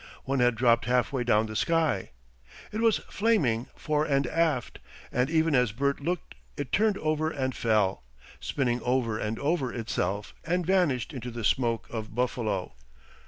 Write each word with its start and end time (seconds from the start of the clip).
One 0.23 0.39
had 0.39 0.55
dropped 0.55 0.85
halfway 0.85 1.23
down 1.23 1.45
the 1.45 1.55
sky. 1.55 2.09
It 2.71 2.81
was 2.81 2.97
flaming 3.11 3.67
fore 3.75 4.03
and 4.03 4.25
aft, 4.25 4.79
and 5.11 5.29
even 5.29 5.53
as 5.53 5.71
Bert 5.71 5.99
looked 5.99 6.33
it 6.57 6.71
turned 6.71 6.97
over 6.97 7.29
and 7.29 7.55
fell, 7.55 8.01
spinning 8.39 8.81
over 8.81 9.19
and 9.19 9.37
over 9.37 9.71
itself 9.71 10.33
and 10.43 10.65
vanished 10.65 11.13
into 11.13 11.29
the 11.29 11.43
smoke 11.43 11.85
of 11.91 12.15
Buffalo. 12.15 12.73